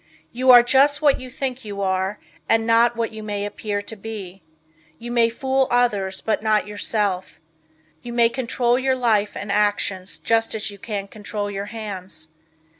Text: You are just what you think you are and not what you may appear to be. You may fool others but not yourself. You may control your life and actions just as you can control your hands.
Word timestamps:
You 0.31 0.49
are 0.49 0.63
just 0.63 1.03
what 1.03 1.19
you 1.19 1.29
think 1.29 1.63
you 1.63 1.79
are 1.81 2.19
and 2.49 2.65
not 2.65 2.95
what 2.97 3.11
you 3.11 3.21
may 3.21 3.45
appear 3.45 3.83
to 3.83 3.95
be. 3.95 4.41
You 4.97 5.11
may 5.11 5.29
fool 5.29 5.67
others 5.69 6.21
but 6.21 6.41
not 6.41 6.65
yourself. 6.65 7.39
You 8.01 8.11
may 8.11 8.27
control 8.27 8.79
your 8.79 8.95
life 8.95 9.37
and 9.37 9.51
actions 9.51 10.17
just 10.17 10.55
as 10.55 10.71
you 10.71 10.79
can 10.79 11.07
control 11.07 11.51
your 11.51 11.67
hands. 11.67 12.29